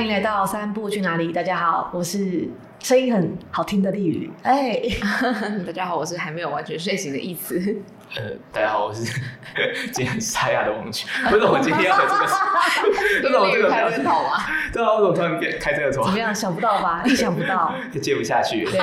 [0.00, 1.30] 欢迎来到三步去哪里？
[1.30, 2.48] 大家好，我是
[2.78, 4.32] 声音很好听的丽宇。
[4.42, 4.80] 哎，
[5.66, 7.76] 大家好，我是还没有完全睡醒的意思。
[8.16, 9.04] 呃，大家好，我是
[9.92, 11.06] 今天沙哑的王群。
[11.30, 12.24] 为什么我今天要开这个？
[13.28, 14.40] 为什么这个开这个头啊？
[14.72, 16.04] 对啊，为什么突然开这个头？
[16.04, 16.34] 怎么样？
[16.34, 17.02] 想不到吧？
[17.04, 18.64] 意想不到，接不下去。
[18.64, 18.80] 对，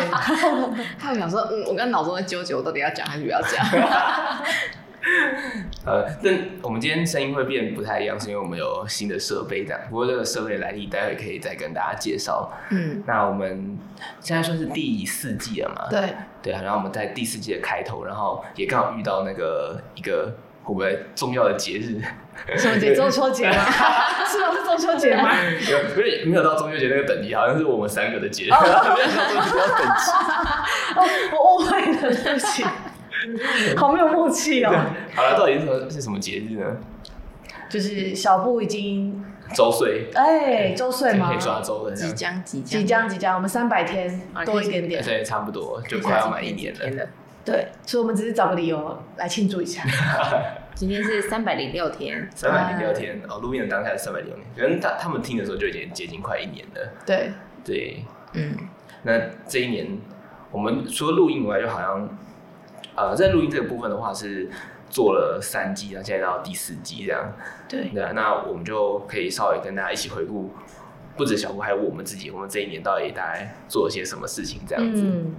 [0.99, 3.65] 他们想说，嗯，我刚脑中在纠结，我到底要讲还是不要讲？
[5.87, 9.79] 呃，但我们今天声音会变不太一样，是因为我们有新的设备这样。
[9.89, 12.51] 不过这个设备来历，待会可以再跟大家介绍。
[12.71, 13.77] 嗯，那我们
[14.19, 15.87] 现在算是第四季了嘛？
[15.89, 16.13] 对，
[16.43, 16.61] 对啊。
[16.61, 22.01] 然后我们在第四季的开头，然后也刚好遇到那个一个我们重要的节日？
[22.57, 22.93] 什么节？
[22.95, 23.63] 中秋节吗？
[24.27, 24.53] 是吗？
[24.53, 25.31] 是中秋节吗？
[25.33, 29.15] 没有，不是没有到中秋节那个等级，好像是我们三个的节日， 没有到中秋节
[29.77, 30.11] 等级。
[30.95, 32.63] 哦，我误会了，对不起。
[33.77, 34.71] 好没有默契哦。
[35.13, 36.77] 好了，到底是什么是什么节日呢？
[37.69, 41.27] 就是小布已经周岁，哎，周岁吗？
[41.27, 47.07] 可以抓周的，即将即将即将即将，我们三百天多一点点，对，差不多就快要满一年了。
[47.43, 49.83] 对，所以我们只是找个理由来庆祝一下。
[50.75, 56.89] 今天是三百零六天，三百零六天哦，录音的当下是三百零六天，可能他他们听的时候就已经接近快一年了。
[57.05, 57.31] 对
[57.65, 58.55] 对，嗯，
[59.03, 59.97] 那这一年
[60.51, 62.17] 我们除了录音以外，就好像。
[62.97, 64.49] 呃，在录音这个部分的话是
[64.89, 67.31] 做了三季，然后现在到第四季这样。
[67.69, 70.49] 对，对，那我们就可以稍微跟大家一起回顾，
[71.15, 75.03] 不止小布，还有我们自己，我们这一年到底大概做了些什么事情这样子。
[75.03, 75.35] 嗯，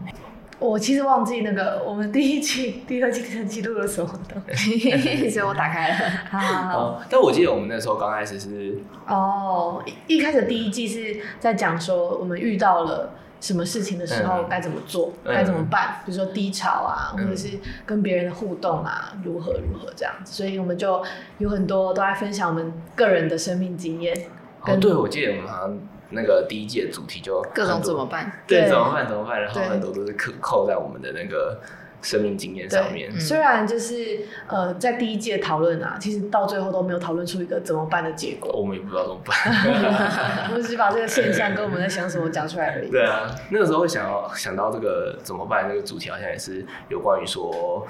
[0.60, 4.78] 我其实忘记那个我们第一季、第二季第三季录了什么东西，
[5.28, 6.10] 所以我打开了。
[6.30, 6.78] 好好好。
[6.78, 13.14] 哦，但我记得我们那时候刚开始是哦，一开始第一季是在讲说我们遇到了。
[13.40, 16.00] 什么事情的时候该怎么做，该、嗯、怎么办？
[16.04, 20.32] 比如说低潮啊，嗯、或者是跟别人的互动啊，如何如何这样子。
[20.32, 21.02] 所以我们就
[21.38, 24.16] 有很多都在分享我们个人的生命经验。
[24.62, 25.78] 哦，对，我记得我们好像
[26.10, 28.30] 那个第一季的主题就各种怎么办？
[28.46, 29.06] 对，怎么办？
[29.06, 29.40] 怎么办？
[29.40, 31.60] 然后很多都是扣扣在我们的那个。
[32.00, 38.52] 生命经验上面，虽然就是呃，在第一季的讨论啊，其实到最后都没有讨论出一个怎么办的结果。
[38.52, 39.34] 我们也不知道怎么办，
[40.48, 42.90] 我们只是把这个现象跟我们在想什么讲出来而已。
[42.90, 47.84] 对啊，那个时候会想要想到这个怎么办那个主题，好像也是有关于说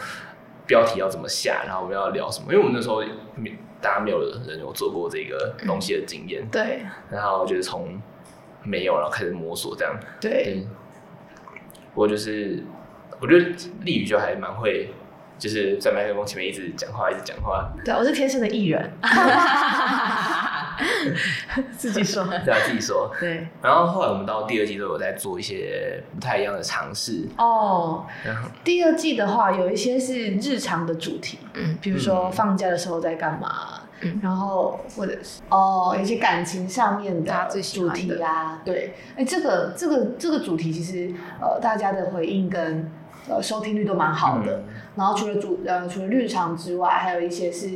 [0.67, 2.47] 标题要怎么下，然后我们要聊什么。
[2.51, 3.03] 因为我们那时候
[3.83, 6.83] 大家没有人有做过这个东西的经验，嗯，对。
[7.11, 8.01] 然后就是从
[8.65, 9.95] 没有，然后开始摸索这样。
[10.19, 10.67] 对。
[11.93, 12.65] 不过就是。
[13.21, 13.47] 我觉得
[13.83, 14.91] 丽宇就还蛮会，
[15.39, 17.73] 就是在麦克风前面一直讲话，一直讲话。
[17.85, 18.93] 对，我是天生的艺人。
[21.77, 22.25] 自己说。
[22.25, 23.11] 对啊，自己说。
[23.19, 23.49] 对。
[23.61, 27.27] 然后后来我们到第二季都有在做一些不太一样的尝试。
[27.37, 28.07] 哦。
[28.63, 42.89] 第二季的话，有一些是日常的主题，嗯，比如说放假的时候在干嘛，嗯，然后或者是哦，有些感情上面的主题啊，对，哎，这个这个这个主题其实呃，大家的回应跟。
[43.29, 44.59] 呃，收听率都蛮好的。
[44.59, 44.65] 嗯、
[44.97, 47.69] 然后除了主呃，除了日常之外，还有一些是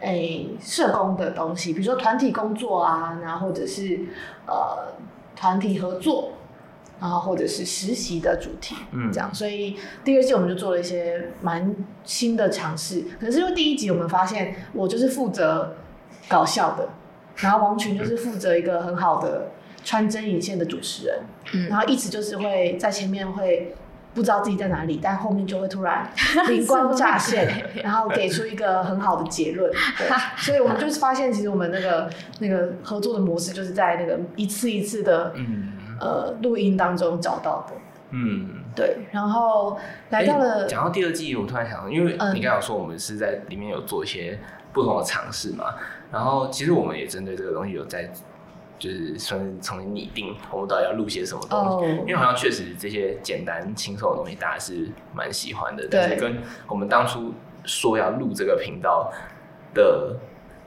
[0.00, 4.00] 诶、欸、社工的东西，比如说团体工作啊，然后或者是
[4.46, 4.92] 呃
[5.34, 6.32] 团体合作，
[7.00, 9.34] 然后或者是实习的主题，嗯，这样。
[9.34, 11.74] 所以第二季我们就做了一些蛮
[12.04, 13.04] 新的尝试。
[13.18, 15.76] 可是因为第一集我们发现，我就是负责
[16.28, 16.88] 搞笑的，
[17.36, 19.50] 然后王群就是负责一个很好的
[19.82, 21.20] 穿针引线的主持人，
[21.54, 23.74] 嗯，然后一直就是会在前面会。
[24.12, 26.10] 不知道自己在哪里，但后面就会突然
[26.48, 27.48] 灵光乍现，
[27.84, 29.70] 然后给出一个很好的结论。
[29.96, 32.10] 对，所以我们就是发现，其实我们那个
[32.40, 37.74] 那个合作的模式，就是在那个一次一次的、嗯、呃录音当中找到的。
[38.10, 38.98] 嗯，对。
[39.12, 39.78] 然后
[40.08, 44.38] 来到了讲到第二季，我突然想到，因为你刚刚说我们是在里面有做一些
[44.72, 45.66] 不同的尝试嘛，
[46.10, 48.10] 然后其实我们也针对这个东西有在。
[48.80, 52.00] 就是算是重新拟定，我们到底要录些什么东西？Oh.
[52.00, 55.86] 因为好像确实这些简单轻松的东西，大家是蛮喜欢的。
[55.90, 57.34] 但是跟我们当初
[57.66, 59.12] 说要录这个频道
[59.74, 60.16] 的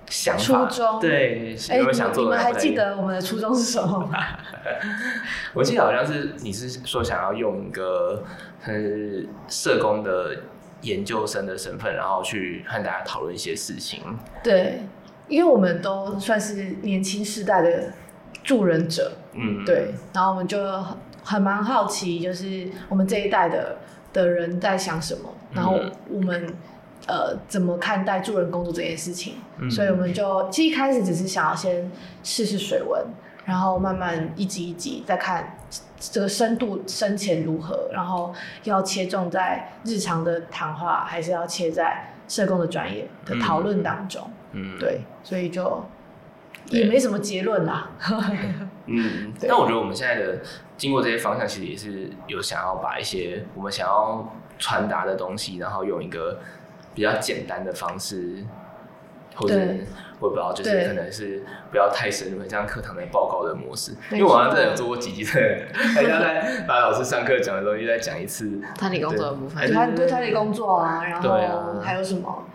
[0.06, 2.38] 想法，初衷对，有没有想做的？
[2.38, 4.20] 你们还记得我们的初衷是什么吗？
[5.56, 8.24] 我记得好像是你是说想要用一个
[9.48, 10.38] 社工的
[10.82, 14.04] 研究生的身份，然后去和大家讨论一些事情。
[14.44, 14.84] 对，
[15.28, 17.92] 因为我们都算是年轻世代的。
[18.44, 20.60] 助人者，嗯，对，然后我们就
[21.24, 23.78] 很蛮好奇，就是我们这一代的
[24.12, 25.80] 的人在想什么，然后
[26.10, 26.54] 我们
[27.08, 31.90] 呃怎么看待助人工作这件事情，嗯，所以我们就其实一开始只是想要先
[32.22, 33.02] 试试水温，
[33.46, 35.58] 然后慢慢一级一级再看
[35.98, 38.34] 这个深度深浅如何，然后
[38.66, 45.82] 要切中在日常的谈话，还是要切在社工的专业的讨论当中，嗯，对，所以就。
[46.70, 47.90] 也没什么结论啦。
[48.86, 50.40] 嗯，但我觉得我们现在的
[50.78, 56.40] 经过这些方向，其实也是有想要把一些我们想要传达的东西，然后用一个
[56.94, 58.44] 比较简单的方式，
[59.36, 59.56] 或者
[60.20, 63.94] 我也不知道，就是可能是不要太深入，像课堂的报告的模式。
[64.12, 68.60] 因为我好像真的有做过几集，真的，还要再把老师上课讲的东西再讲一次。
[68.78, 72.46] 他理工作的部分，他对他理工作啊，然后还有什么？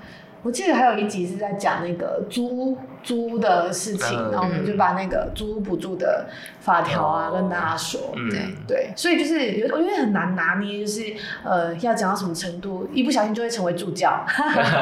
[0.43, 6.27] 我记得还有一集是在讲那个租租的事情，嗯、然后我们就把那个租屋补助的
[6.61, 11.13] 法条啊、嗯、跟大家说，嗯、对对，所以就是有因为很难拿捏，就是
[11.45, 14.25] 呃要讲到什么程度，一不小心就会成为助教，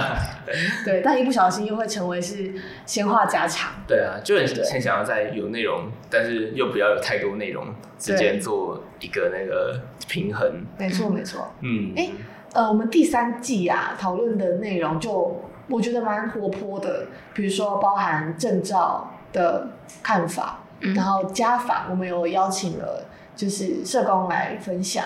[0.85, 2.53] 对，但一不小心又会成为是
[2.85, 7.67] 闲话家常，对啊，就很很想要在有内容，但是又不要有太多内容
[7.99, 12.11] 之间做一个那个平衡，没错没错，嗯，哎。
[12.57, 17.05] 呃，我们第三季啊，讨论的内容就我觉得蛮活泼的，
[17.35, 19.69] 比如说包含证照的
[20.03, 23.05] 看法，嗯、然后家访，我们有邀请了
[23.35, 25.05] 就是社工来分享，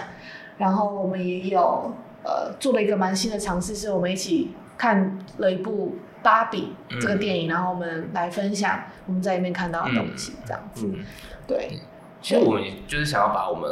[0.59, 1.93] 然后我们也有
[2.23, 11.01] 呃做了一个蛮新的尝试，是我们一起看了一部《芭比》这个电影，嗯、然后我们来分享我们在里面看到的东西，这样子，嗯。
[11.01, 11.05] 嗯、
[11.49, 11.81] 对。
[12.23, 13.69] 其实我们就是想要把我们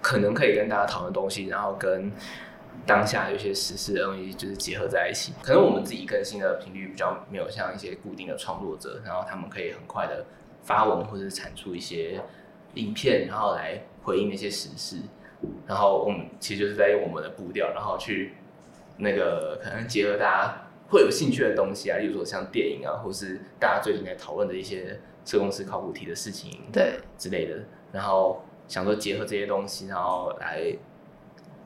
[0.00, 2.12] 可能可以跟大家讨论的东西，然后跟
[2.86, 10.26] 当下有些时事的东西就是结合在一起，可能我们自己更新的频率比较没有像一些固定的创作者，然后他们可以很快的
[10.62, 12.20] 发文或者是产出一些
[12.74, 14.98] 影片，然后来回应那些时事。
[15.66, 18.34] 然后我们其实就是在用我们的步调，然后去
[18.98, 27.56] 那个可能结合大家会有兴趣的东西啊，例如说像电影啊，或是大家最近在讨论的一些社工师考古题的事情，对之类的。
[27.92, 30.76] 然后想说结合这些东西，然后来。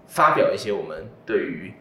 [0.09, 1.73] 发表一些我们对于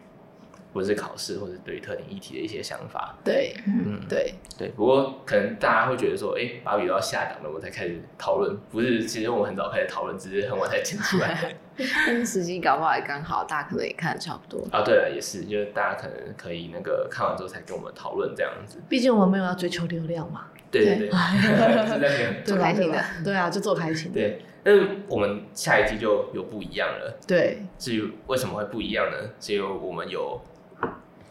[0.72, 3.16] 或者是考试或者对于特定议题的一些想法。
[3.24, 4.68] 对，嗯，对对。
[4.76, 8.56] 不过可能大家会觉得说，哎、欸，芭比都要下档了，我才开始讨论。
[8.70, 11.56] 不是，其实我们很早开始讨论，只是很晚才剪出来。
[12.06, 14.62] 但是时机搞不好也刚好，大家可能也看得差不多。
[14.70, 18.78] 啊，对了，也是，就是大家可能可以那个看完之后才跟我们讨论这样子。
[18.88, 20.46] 毕竟我们没有要追求流量嘛。
[20.70, 23.02] 对对对，做 开心的。
[23.24, 24.20] 对啊，就做开心的。
[24.20, 24.42] 对。
[24.64, 27.18] 但是我们下一季就有不一样了。
[27.26, 29.30] 对，至于为什么会不一样呢？
[29.40, 30.40] 是因为我们有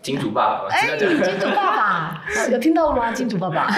[0.07, 0.67] 金主爸爸。
[0.69, 3.11] 哎，金主爸爸，有听到吗？
[3.11, 3.69] 金主爸爸，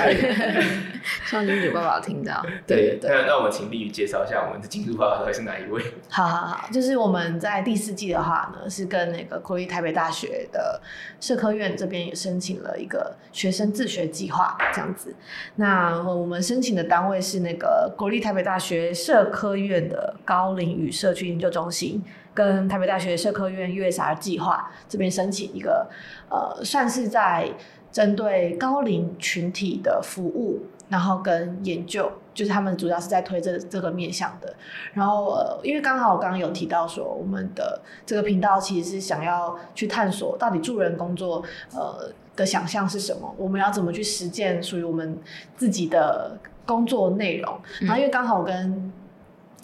[1.26, 2.46] 希望金主爸爸听到。
[2.68, 3.10] 对对。
[3.10, 5.84] 那那我们请立瑜介绍一下我们的金主爸爸到底是哪一位？
[6.08, 10.80] 好好好，就是我们在第四季的话呢，是跟那个国立台北大学的
[11.20, 15.16] 社科院这边也申请了一个学生自学计划，这样子。
[15.56, 22.04] 那我们申请的单位是那个国立台北大学社科院的高龄与社区研究中心。
[22.34, 25.90] 跟台北大学社科院 USR 计划这边申请一个，
[26.30, 27.50] 呃，算是在
[27.92, 30.60] 针对高龄群体的服务，
[30.90, 34.56] 然后跟研究，就是他们主要是在推这这个面向的。
[34.94, 41.44] 然后，呃，因为刚好我刚刚有提到说，我们的这个频道其实是想要去探索到底助人工作，
[41.74, 45.18] 呃，的想象是什么，我们要怎么去实践属于我们
[45.58, 47.60] 自己的工作内容。
[47.82, 48.94] 然后，因为刚好跟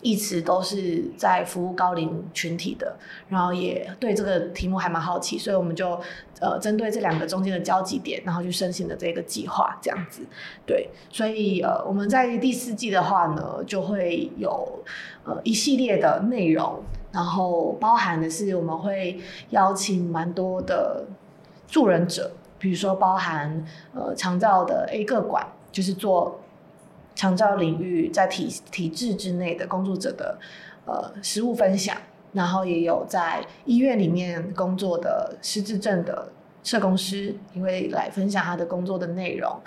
[0.05, 2.95] 一直都是在服务高龄群体的，
[3.27, 5.99] 然后也对这个题目还蛮好奇，所以我们就
[6.39, 10.21] 呃针对这两个中间的交集点，然后去申请了这个计划，这样子。
[10.63, 14.83] 对，所以呃我们在第四季的话呢，就会有
[15.23, 19.19] 呃一系列的内容，然后包含的是我们会
[19.49, 21.03] 邀请蛮多的
[21.67, 26.39] 助人者，比如说包含呃长照的 A 个馆，就是做。
[27.15, 30.37] 长照领域在体体制之内的工作者的
[30.85, 31.95] 呃实务分享，
[32.33, 36.29] 然后也有在医院里面工作的失智症的
[36.61, 39.57] 社工师因为来分享他的工作的内容。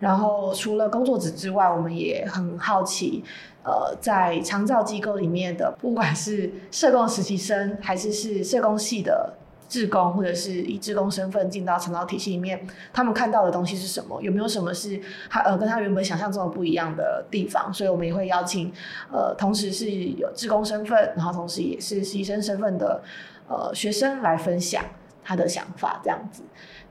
[0.00, 3.22] 然后除了工作者之外，我们也很好奇，
[3.62, 9.34] 呃，在长照机构里面的，不管是社工实习生还是是社工系的。
[9.74, 14.22] 志工或者是以志工身份进到长体系里面，他们看到的东西是什么？
[14.22, 17.74] 有没有什么是他呃跟他原本想象中的不一样的地方？
[17.74, 18.72] 所以我们也会邀请
[19.12, 23.02] 呃同时是有志工身份，然后同时也是实习生身份的
[23.48, 24.84] 呃学生来分享
[25.24, 26.44] 他的想法，这样子。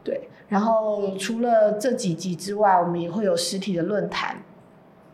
[0.04, 4.36] 对，然后除了这几集之外，我们也会有实体的论坛。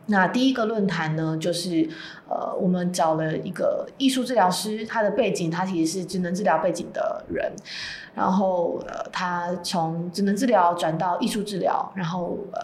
[0.09, 1.87] 那第一个论坛呢，就是
[2.27, 7.51] 呃，我们找了一个艺术治疗师，他的背景他其实是职能治疗背景的人，
[8.15, 12.59] 然后呃，他从职能治疗转到艺术治疗，然后呃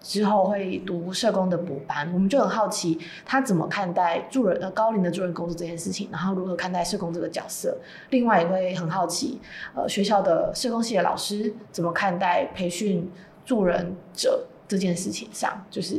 [0.00, 7.76] 之后会读社工的补班，我们就很好奇他怎么看待助人呃高龄的助人工作这件事情，然后如何看待社工这个角色，
[8.10, 9.40] 另外也会很好奇
[9.74, 13.10] 呃学校的社工系的老师怎么看待培训
[13.44, 14.46] 助人者。
[14.68, 15.96] 这件事情上，就是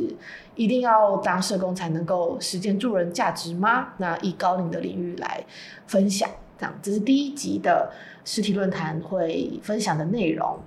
[0.54, 3.88] 一定要当社工才能够实践助人价值吗？
[3.98, 5.44] 那以高龄的领域来
[5.88, 7.92] 分享，这样这是第一集的
[8.24, 10.58] 实体论坛会分享的内容。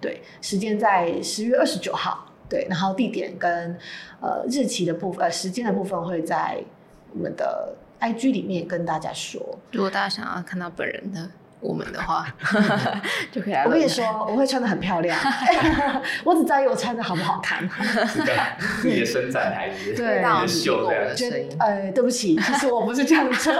[0.00, 2.26] 对，时间在十月二十九号。
[2.48, 3.78] 对，然后地点跟
[4.20, 6.60] 呃日期的部分，呃时间的部分会在
[7.12, 9.40] 我们的 IG 里面跟大家说。
[9.72, 11.30] 如果大家想要看到本人的。
[11.60, 12.26] 我们的话
[13.32, 13.64] 就可以来。
[13.64, 15.18] 我跟你说，我会穿的很漂亮。
[16.22, 17.68] 我只在意我穿的好不好看。
[18.06, 18.32] 是的，
[18.80, 21.14] 自己的伸展还是对，秀的。
[21.14, 23.52] 觉得呃，对不起， 其实我不是这样子。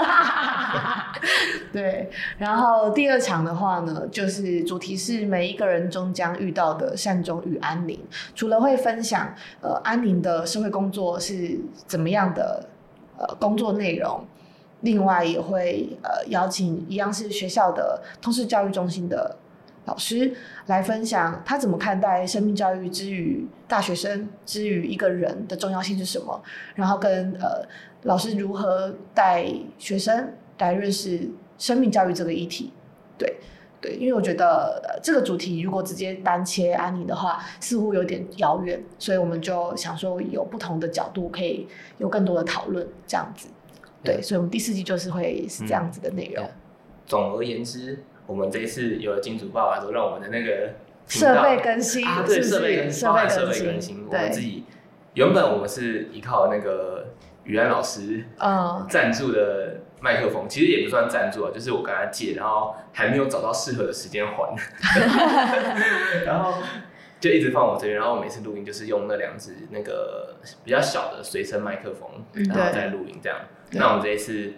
[1.72, 7.98] 对，然后第二场的话呢，就是主题是每一个人终将遇到的善终与安宁。
[8.34, 12.68] 除了会分享呃安宁的社会工作是怎么样的
[13.18, 14.24] 呃工作内容。
[14.80, 19.36] 另外也会呃邀请一样是学校的通识教育中心的
[19.86, 20.34] 老师
[20.66, 26.42] 来分享他怎么看待生命教育之于大学生之于一个人的重要性是什么，
[26.74, 27.66] 然后跟呃
[28.02, 29.46] 老师如何带
[29.78, 31.28] 学生来认识
[31.58, 32.72] 生命教育这个议题。
[33.16, 33.36] 对
[33.80, 41.68] 对，因为我觉得、这个主题如果直接单切安妮的话，似乎有点遥远，所以我们就想说有不同的角度可以
[41.98, 43.48] 有更多的讨论，这样子。
[44.04, 46.44] 对，所以，我们第四季就是会是这样子的内容。
[46.44, 46.50] 嗯。
[47.06, 50.74] 总而言之，我们这一次有了金主爸爸之后，让我们的那个
[51.06, 54.04] 设备更新，啊、对，设备更新，设备更新。
[54.08, 54.64] 我们自己
[55.14, 64.56] 原本我们是依靠那个宇安老师嗯赞助的麦克风，嗯，其实也不算赞助啊，就是我跟他借，然后还没有找到适合的时间还，
[66.26, 66.54] 然后
[67.20, 70.34] 就一直放我这边，然后我每次录音就是用那两只那个
[70.64, 72.10] 比较小的随身麦克风，
[72.48, 73.38] 然后再录音这样。
[73.72, 74.52] 那我们这一次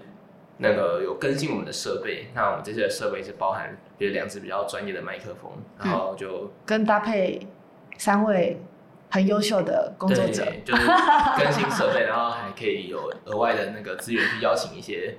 [0.59, 7.47] 那个有更新我们的设备，那我们这次的设备是包含就是两只比较专业的麦克风，然后就、嗯、跟搭配
[7.97, 8.61] 三位
[9.11, 10.87] 很优秀的工作者，就是
[11.39, 15.17] 更新设备，然后还可以有额外的那个资源去邀请一些，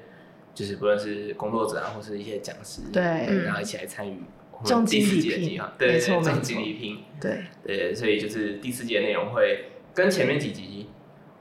[0.54, 3.02] 就是不论是工作者啊，或是一些讲师，对，
[3.44, 4.22] 然后一起来参与
[4.64, 10.90] 重金礼聘，对，重金礼拼，对对，所以就是第四季的内容会跟前面几集。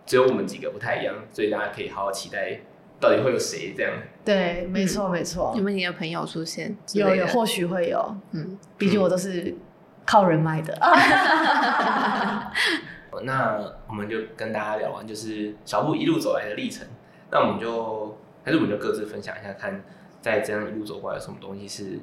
[0.08, 2.62] 只有我们几个不太一样，所以大家可以好好期待，
[2.98, 3.92] 到底会有谁这样？
[4.24, 5.52] 对，没错，没错。
[5.54, 6.74] 有没有你的朋友出现？
[6.94, 8.16] 有，有，或许会有。
[8.32, 9.54] 嗯，毕竟我都是
[10.06, 10.72] 靠人脉的。
[13.12, 16.86] 嗯、 那我们就跟大家聊完，就是小布一路走来的历程。
[17.30, 19.84] 那我们就还是我们就各自分享一下，看
[20.22, 22.00] 在这样一路走过来，有什么东西是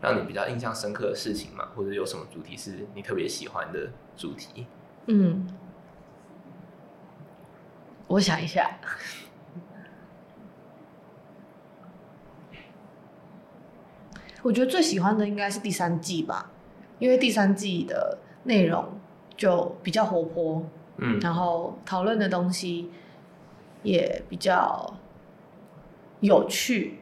[0.00, 1.66] 让你比较印象深刻的事情嘛？
[1.74, 4.66] 或者有什么主题是你特别喜欢的主题？
[5.06, 5.44] 嗯。
[8.08, 8.70] 我想一下，
[14.42, 16.50] 我觉得最喜欢的应该是第三季吧，
[16.98, 18.98] 因为第三季的内容
[19.36, 22.90] 就比较活泼，嗯，然后讨论的东西
[23.82, 24.94] 也比较
[26.20, 27.00] 有趣，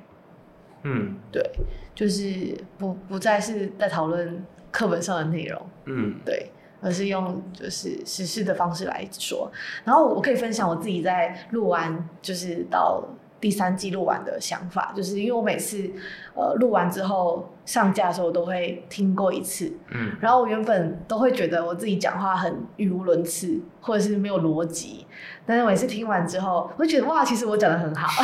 [0.83, 1.49] 嗯，对，
[1.95, 6.51] 就是不不再是在讨论课本上的内容，嗯，对。
[6.81, 9.51] 而是用就是实事的方式来说，
[9.85, 13.03] 然后我可以分享我自己在录完就是到
[13.41, 15.91] 第三季录完的想法，就是因为我每次
[16.35, 25.07] 呃录完之后上架的时候我都会听过一次，嗯，然后我原本都会觉得我自己讲话很语无伦次或者是没有逻辑，
[25.45, 28.23] 但是每次听完之后，我就觉得哇，其实我讲的很好，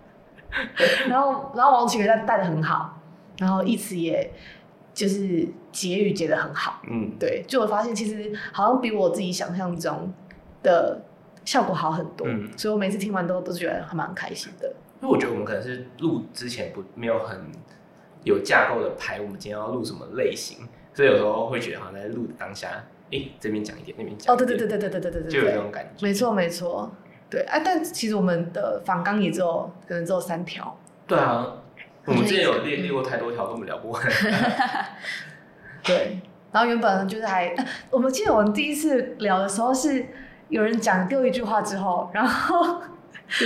[1.08, 2.98] 然后然后王启源带的很好，
[3.38, 4.32] 然后一词也。
[4.96, 10.10] 就是结语结得很好，嗯，对，就我发现其实好像比我自己想象中
[10.62, 11.02] 的
[11.44, 14.74] 效果好很多，嗯，所以我每次听完都都觉得还蛮开心的。
[15.02, 17.38] 因为我觉得我们可能是录之前不没有很
[18.24, 22.68] 有架构的排，我们今天要录什么类型，所以有时候会觉得好像在录当下，
[23.10, 26.06] 哎、欸，这边讲一点，那边讲，哦，对对对对对对对对对，就有这种感觉。
[26.06, 26.90] 没错没错，
[27.28, 30.74] 对，哎、啊，但其实我们的访纲也只有可能只有三条。
[31.06, 31.54] 对啊。
[32.06, 34.02] 我们之前有列列过太多条，根本聊不完。
[35.82, 36.20] 对，
[36.52, 37.54] 然后原本就是还，
[37.90, 40.06] 我们记得我们第一次聊的时候是
[40.48, 42.80] 有人讲丢一句话之后，然后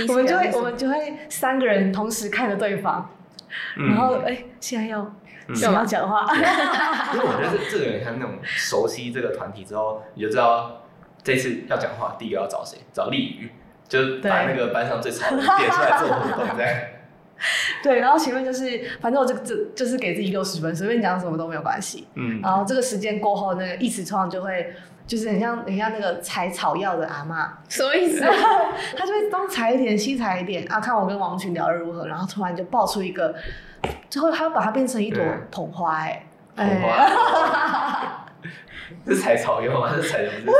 [0.07, 3.09] 我们就会我们就会三个人同时看着对方，
[3.77, 5.11] 嗯、然后哎，现在要
[5.55, 6.25] 想、嗯、要讲话。
[7.13, 10.83] 因为我觉得这这个人像那种熟悉这个团体之后，你就知道
[11.23, 12.77] 这次要讲话，第一个要找谁？
[12.93, 13.51] 找丽宇，
[13.87, 16.75] 就把那个班上最吵的人点出来做活动，这样。
[17.83, 22.07] 对，然后前面就是，反正我就就就是给自己六十分，随便讲什么都没有关系。
[22.15, 24.73] 嗯，然后这个时间过后，那个一词创就会，
[25.07, 28.21] 就是很像很像那个采草药的阿妈，什么意思？
[28.97, 33.33] 他就会东采一点，西采一点啊，看我跟王群聊得如何，然后突然就爆出一个，
[34.09, 36.23] 最后他要把它变成一朵捧花，哎，
[36.55, 38.27] 捧花。
[39.07, 39.89] 是采草药吗？
[39.95, 40.51] 是采什么？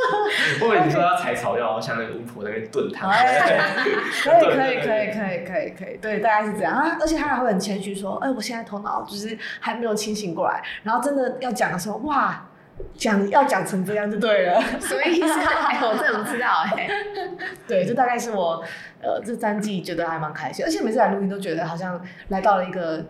[0.60, 3.10] 我以为你说要采草药，像那个巫婆那边炖汤。
[3.10, 6.96] 可以可以可以可以可以可以，对，大概是这样啊。
[7.00, 12.46] 而且他还会很谦虚说：“哎、欸，我现在头脑就是还没有清醒过来。”然后真的要讲的时候，哇，
[12.94, 14.60] 讲要讲成这样就对了。
[14.80, 15.40] 什么意思？
[15.40, 16.88] 哎，我真的不知道哎。
[17.68, 18.64] 对，这大概是我
[19.02, 23.04] 呃这三季觉得还蛮开心，而且每次来录音都觉得好像来到了一个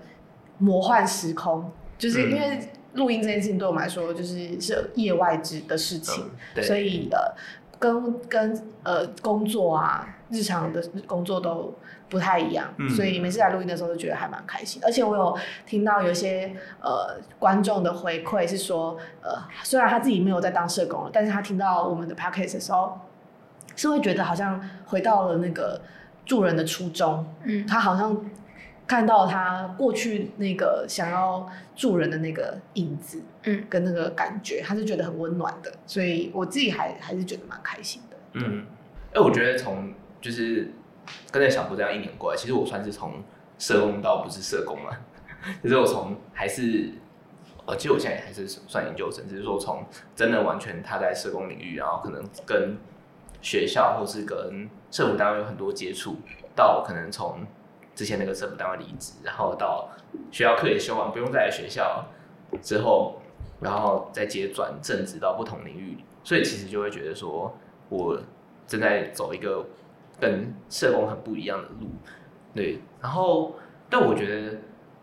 [0.59, 2.61] 魔幻时空，就是因为。
[3.01, 7.19] 录音这件事情对我们来说就是是业外之的事情，嗯、所以呃，
[7.79, 11.75] 跟跟呃工作啊，日常的工作都
[12.11, 14.83] 不太一样，嗯、所以每次来录音的时候都觉得还蛮开心。
[14.85, 19.31] 而且我有听到有些呃观众的回馈是说，呃，
[19.65, 23.01] 虽然他自己没有在当社工了，但是他听到我们的 podcast 的时候，
[23.75, 25.81] 是会觉得好像回到了那个
[26.27, 28.31] 助人的初衷，嗯，他好像。
[28.91, 38.17] 看到他过去那个想要助人的那个影子，嗯，跟那个感觉，他是觉得很温暖的，所以我自己还还是觉得蛮开心的。
[38.33, 38.67] 嗯，
[39.15, 40.73] 哎，我觉得从就是
[41.31, 43.23] 跟着小布这样一年过来，其实我算是从
[43.61, 44.91] 社工到不是社工嘛，
[45.63, 46.91] 其 实我从还是，
[47.67, 52.77] 呃，其实我现在还是算研究生，只是说从真的完全他在社工领域，然后可能跟
[53.41, 56.17] 学校或是跟社福单位有很多接触，
[56.57, 57.47] 到可能从。
[58.01, 59.91] 之前那个社福单位离职，然后到
[60.33, 62.07] 学校课也修完，不用再来学校
[62.63, 63.21] 之后，
[63.61, 67.55] 然后再接转正职到不同领域，所以其实就会觉得说，
[67.91, 68.19] 我
[68.67, 69.67] 正在走一个
[70.19, 71.91] 跟社工很不一样的路，
[72.55, 72.81] 对。
[73.03, 73.55] 然后，
[73.91, 74.57] 但我觉得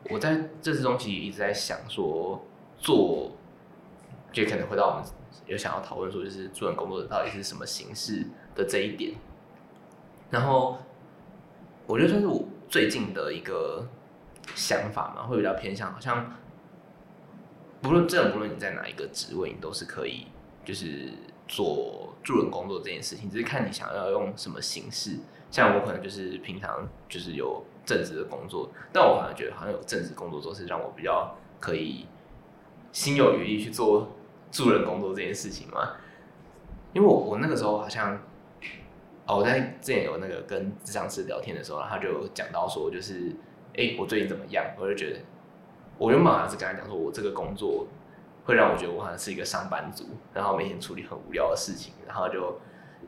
[0.10, 2.44] 我在这之中其实一直在想说，
[2.80, 3.32] 做
[4.32, 5.04] 就可能回到我们
[5.46, 8.26] 有想要讨论说，就是助人工作者到底是什么形式
[8.56, 9.14] 的这一点。
[10.32, 10.80] 然后，
[11.86, 12.44] 我觉得算是我。
[12.70, 13.88] 最近的一个
[14.56, 16.34] 想法嘛，会比较偏向，好像
[17.82, 20.28] 不论这不论你在哪一个职位，你都是可以，
[20.66, 21.14] 就是
[21.48, 25.18] 做助人工作这件事情，只是看你想要用什么形式。
[25.50, 32.06] 像我可能就是平常就是有正职的工作，但我反而觉得好像有正职工作做是让我比较可以
[32.92, 34.10] 心有余力去做
[34.52, 35.94] 助人工作这件事情嘛。
[36.92, 38.20] 因为我我那个时候好像。
[39.28, 43.36] 哦，我在之前有那个跟咨商师聊天的时候，他就讲到说，就是，
[43.78, 44.64] 哎、我最近怎么样？
[44.80, 45.20] 我就觉得，
[45.98, 47.86] 我原本好像是跟他讲说，我这个工作
[48.46, 52.58] 会让我觉得我好像是一个上班族，然后每天处理很无聊的事情，然后就，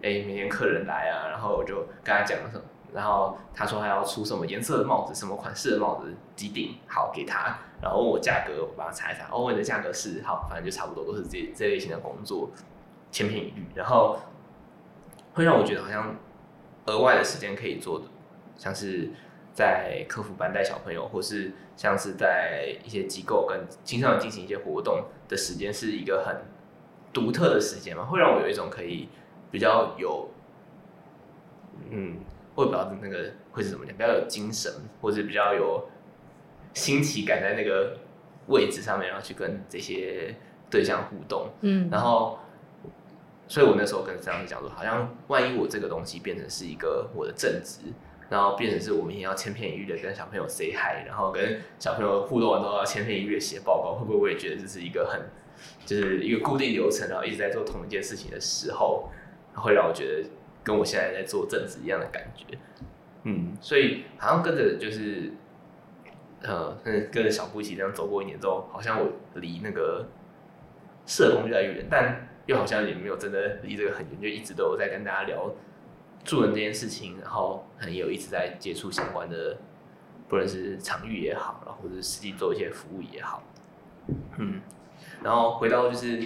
[0.02, 12.50] 哎、每天客人来啊，然后我就跟他讲什么，然后他说他要出什么颜色的帽子，什么款式的帽子，几顶，好给他，然后问我价格，我帮他查一查，哦，问的价格是好，反正就差不多都是这这类型的工作，
[13.10, 14.20] 千篇一律，然后。
[15.40, 16.14] 会让我觉得好像
[16.88, 18.06] 额外的时间可以做的，
[18.58, 19.10] 像是
[19.54, 26.36] 在客服班带小朋友，或是像是在一些机构跟青少年进行一些活动的时间，是一个很
[27.14, 29.08] 独特的时间嘛，会让我有一种可以
[29.50, 30.30] 比较有，
[31.90, 32.18] 嗯，
[32.56, 35.88] 会比较那个会是怎么讲，比较有精神，或者比较有
[36.74, 37.96] 新奇感在那个
[38.48, 40.36] 位置上面，然后去跟这些
[40.70, 42.38] 对象互动，嗯，然后。
[43.50, 47.80] 所以我那时候跟这样子讲说，好像万一我这个东西变成是一个我的正职，
[48.30, 55.20] 然后变成是我明天要千篇一律的跟小朋友 say hi，然后跟小朋友互动完都要千篇一律的写报告，会不会我也觉得这是一个很，
[55.84, 59.10] 就是一个固定流程，然后一直在做同一件事情的时候，
[59.56, 60.30] 会让我觉得
[60.64, 62.46] 跟我现在在做正职一样的感觉。
[63.24, 65.34] 嗯，所以好像跟着就是，
[66.44, 70.06] 呃，跟着小布一起这样走过一年之后，好像我离那个
[71.08, 72.29] 社工越来越远，但。
[72.50, 75.54] 又好像也没有真的离这个很远，就一直都有在跟大家聊
[76.24, 79.56] 助人这件事情，然后也有一直在接触相关的，
[80.28, 83.44] 不论是场域也好，然后或者实际做一些服务也好，
[84.40, 84.62] 嗯，
[85.22, 86.24] 然后回到就是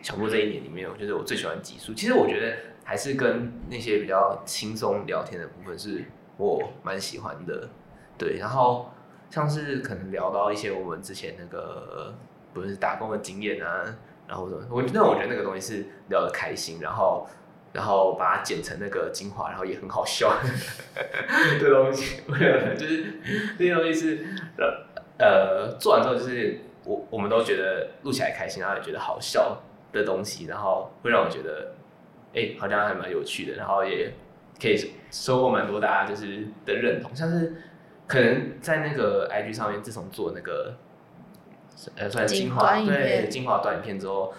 [0.00, 1.92] 小布这一年里面，我就是我最喜欢集数。
[1.92, 6.04] 其实我觉得还是跟那些比较轻松聊天的部分是
[6.36, 7.68] 我蛮喜欢的，
[8.16, 8.38] 对。
[8.38, 8.92] 然后
[9.30, 12.14] 像是可能聊到一些我们之前那个
[12.54, 13.98] 不论是打工的经验啊。
[14.32, 17.28] 然后我那我觉得那个东西是聊得开心，然后
[17.70, 20.34] 然后把它剪成那个精华，然后也很好笑
[21.60, 22.22] 的东西。
[22.26, 23.20] 没有，就是
[23.58, 24.24] 这些东西是
[25.18, 29.60] 呃做完之后，就是我我们都觉得录起来开心，然后也觉得好笑
[29.92, 31.74] 的东西，然后会让我觉得
[32.34, 34.10] 哎好像还蛮有趣的，然后也
[34.58, 34.78] 可以
[35.10, 37.54] 收获蛮多大家就是的认同，像是
[38.06, 40.74] 可能在那个 IG 上面，自从做那个。
[41.96, 44.32] 呃，算精华对精华短影片之后，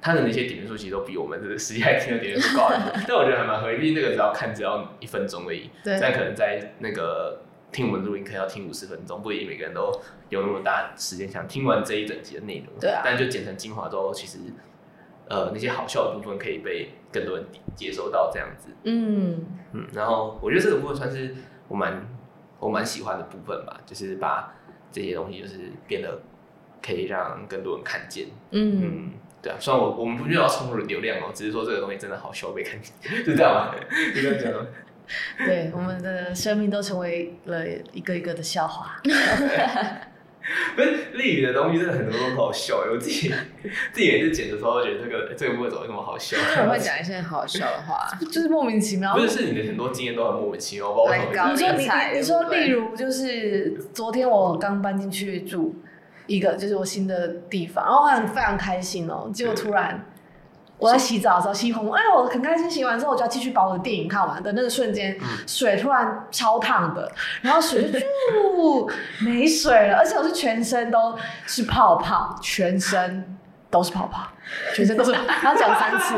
[0.00, 2.92] 他的那些点阅数其实都比我们这个实际来听的点阅数高很多。
[3.08, 7.40] 但我觉得还蛮合理，毕竟那个只要看只要一分钟而已，对，但可能在那个
[7.72, 9.90] 听我们录音课要听五十分钟，不一定每个人都
[10.28, 12.68] 有那么大时间想听完这一整集的内容。
[12.80, 13.02] 对啊。
[13.04, 14.38] 但就剪成精华之后，其实
[15.28, 18.68] 呃那些好笑的部分可以被更多人接收到，这样子。
[18.84, 19.86] 嗯嗯。
[19.92, 21.34] 然后我觉得这个部分算是
[21.66, 22.06] 我蛮
[22.60, 24.54] 我蛮喜欢的部分吧，就是把
[24.92, 26.20] 这些东西就是变得
[26.86, 28.26] 可以让更多人看见。
[28.50, 28.80] 嗯。
[28.82, 29.10] 嗯
[29.42, 32.92] 对啊，虽然我我们不需要充入流量哦，只是说这个东西真的好笑被看见，
[33.24, 33.74] 就这样吗？
[34.14, 34.66] 就这样讲吗？
[35.38, 39.00] 对，我们的生命都成为了一个一个的笑话。
[40.76, 42.76] 不是丽宇的东西，真的很多都好笑。
[42.90, 43.32] 我自己
[43.92, 46.36] 自己也是剪的时候，觉得这个这个不会怎么那么好笑。
[46.64, 49.14] 我会讲一些好笑的话， 就是莫名其妙。
[49.14, 50.88] 不是，是你的很多经验都很莫名其妙。
[50.90, 51.56] 我不知道为什么。
[51.56, 55.74] 你说你你说，例如就是昨天我刚搬进去住
[56.26, 60.04] 一个就是我新的地方，然后我很非常开心哦，结果突然。
[60.78, 62.70] 我在洗澡的时候，洗红，哎呦，我很开心。
[62.70, 67.10] 洗完之后，我就要继续把我的电影看完的那个瞬间，水突然超烫的，
[67.40, 68.06] 然后水就就
[69.24, 73.35] 没水了，而且我是全身都是泡泡，全身
[73.70, 74.28] 都是泡泡，
[74.74, 75.12] 全身都是。
[75.12, 76.14] 然后讲三次，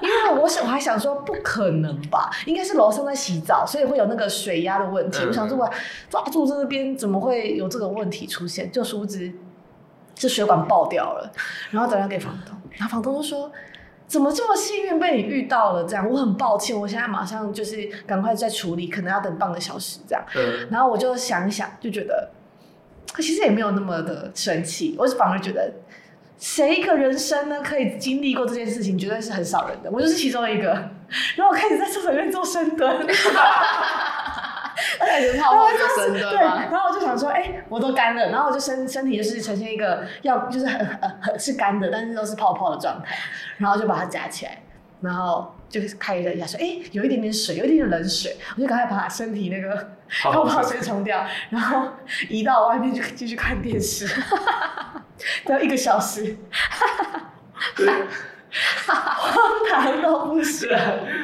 [0.00, 5.24] 因为我想我还想说不可能吧，应该是楼上在洗澡，所以会有那个水压的问题。
[5.26, 5.70] 我想说我
[6.10, 8.70] 抓住这边怎么会有这个问题出现？
[8.70, 9.32] 就殊不知
[10.16, 11.32] 是水管爆掉了，
[11.70, 13.50] 然后打电话给房东，然后房东就说。
[14.08, 15.84] 怎么这么幸运被你遇到了？
[15.84, 20.22] 这样我很抱歉，我现在马上就是赶快再处理，可能要等半个小时这样。
[20.34, 20.68] 嗯。
[20.70, 22.28] 然后我就想一想，就觉得
[23.16, 25.72] 其实也没有那么的生气，我是反而觉得
[26.42, 30.70] 谁一个人生呢可以经历过这件事情，绝对是很少人的，我就是其中一个。
[31.36, 33.06] 然后我开始在厕所里面做深蹲。
[34.98, 43.14] 开始泡泡就深蹲对， 然后我就想说，哎、欸，我都干了，然后我就身身体就是呈现一个要就是很很很是干的，但是都是泡泡的状态，
[43.58, 44.58] 然后就把它夹起来，
[45.00, 51.88] 然后就开了一下说，哎、欸，有一点点水，有一点点冷水， 我就赶快把身体那个 泡泡水冲掉，然后
[52.28, 54.06] 移到外面去继续看电视，
[55.48, 56.36] 要一个小时。
[58.86, 60.68] 荒唐到不行，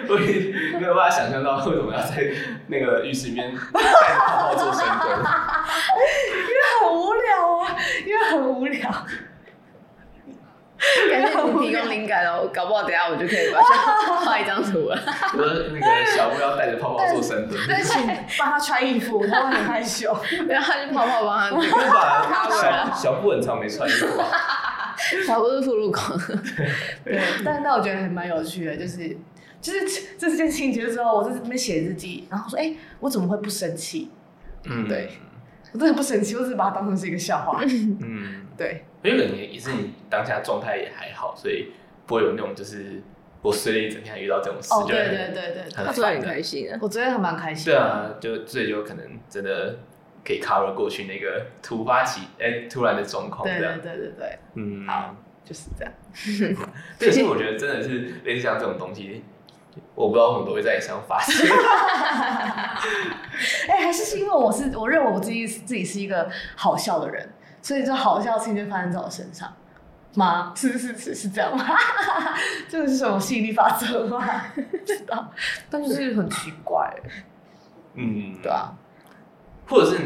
[0.08, 2.32] 我也没有办法想象到为什么要在
[2.68, 5.18] 那个浴室里面带着泡泡做深蹲，
[6.48, 9.06] 因为很无聊啊，因为很无聊。
[11.10, 14.96] 感谢你提供灵感哦，搞不好等下我就可以把它 画一张图了。
[15.36, 18.06] 我说那个小布要带着泡泡做深蹲，但请
[18.38, 20.16] 帮他穿衣服，他会很害羞，
[20.48, 22.48] 然后他就泡泡帮他。
[22.50, 24.06] 小小布很常没穿衣服。
[25.26, 26.14] 小布是副入口，
[27.04, 29.16] 对，但是那我觉得还蛮有趣的，就是
[29.60, 34.10] 就是这件情节之后，我在这边写日记，然后说，哎、欸，我怎么会不生气？
[34.64, 35.10] 嗯，对，
[35.72, 37.60] 我真的不生气，我只是把它当成是一个笑话。
[37.62, 41.72] 嗯，对，因为你也是你当下状态也还好，所以
[42.06, 43.02] 不会有那种就是
[43.42, 47.64] 我睡了一整天还遇到这种事，哦，对对对对，他昨天很开心，我昨天还蛮开心。
[47.66, 49.76] 对啊，就所以就可能真的。
[50.24, 55.94] 可以 cover 过去那个突发奇哎、欸、突然的状况，对对对对对，嗯，好，就是这样。
[56.98, 59.24] 这是我觉得真的是类似像这种东西，
[59.94, 61.32] 我不知道为什么都会在你身上发生。
[63.68, 67.26] 哎、欸，还是是因为我是我认为我自己自己是一个好笑的人，
[67.62, 69.52] 所以这好笑的事情就发生在我身上
[70.14, 70.52] 吗？
[70.56, 71.64] 是是是是这样吗？
[72.68, 74.24] 这个是什么吸引力法则吗？
[74.54, 75.32] 不 知道，
[75.70, 76.92] 但就是很奇怪。
[77.94, 78.72] 嗯，对啊。
[79.68, 79.98] 或者是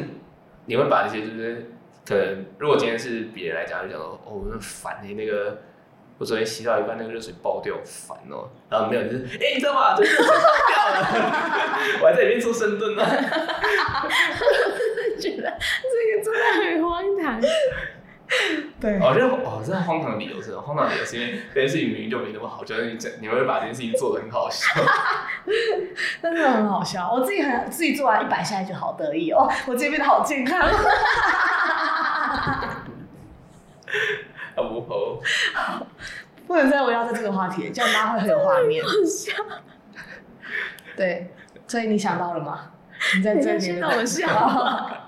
[0.66, 1.70] 你会把那些就是
[2.04, 5.56] 可能，如果今天是别人来讲，就讲说哦，很烦你那个，
[6.18, 8.50] 我昨天洗到一半，那个热水爆掉，烦哦。
[8.68, 9.94] 然后没有就是，哎、欸，你知道吗？
[9.96, 10.32] 这热水爆
[10.68, 10.98] 掉了，
[12.02, 13.04] 我还在里面做深蹲呢。
[16.22, 17.40] 真的很荒唐。
[18.80, 24.72] 对，我觉得哦，这荒唐的理由是，荒唐的理由是因为这件事情明明就没那么好，觉得你这你会把这件事情做的很好笑，
[26.22, 27.12] 真的很好笑。
[27.12, 30.58] 我自己很自己做完一百下就好得意哦，我这边的好健康。
[30.60, 30.62] 啊
[34.56, 35.86] 不好，
[36.46, 38.82] 不能再围绕在这个话题，这样大家会很有画面。
[38.82, 39.34] 好笑。
[40.96, 41.34] 对，
[41.66, 42.70] 所以你想到了吗？
[43.14, 44.26] 你在这里让我笑。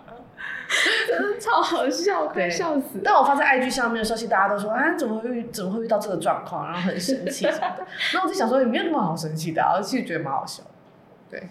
[1.09, 3.01] 真的超好笑，快笑死！
[3.05, 7.87] 但我发在 IG 上面的时候，其实大家都说啊，怎么会遇怎么会遇到这个状况，然后很生气什么的。
[8.13, 10.63] 然后我就想说，也没有那么好生气的，啊，我其实觉得蛮好笑。
[11.31, 11.49] 对，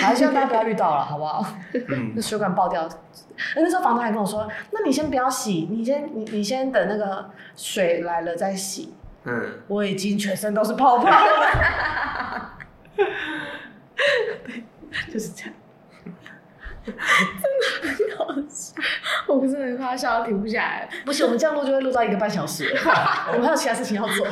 [0.00, 1.44] 好，希望大家不要遇到了，好不好？
[1.88, 2.12] 嗯。
[2.14, 2.88] 那水管爆掉，
[3.56, 8.94] 那时候房东还跟我说，那你先不要洗，你先你你先等那个水来了再洗。
[9.24, 9.60] 嗯。
[9.68, 12.50] 我已经全身都是泡泡了。
[12.96, 14.64] 对，
[15.12, 15.52] 就是这样。
[16.84, 17.00] 真的
[17.96, 18.74] 很好笑，
[19.26, 20.88] 我不是很快笑到停不下来。
[21.04, 22.68] 不行，我们这样录就会录到一个半小时，
[23.32, 24.26] 我们还有其他事情要做。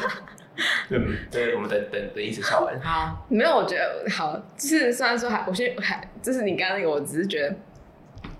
[0.88, 2.78] 对，对，我们等等等一直笑完。
[2.80, 7.56] 好，没有，我觉得好，就是虽然说还，我先还，就是你刚刚那个，我只是觉得，